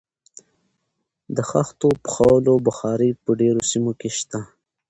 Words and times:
د 1.35 1.37
خښتو 1.49 1.87
پخولو 2.03 2.53
بخارۍ 2.65 3.11
په 3.23 3.29
ډیرو 3.39 3.61
سیمو 3.69 3.91
کې 3.99 4.09
شته. 4.17 4.39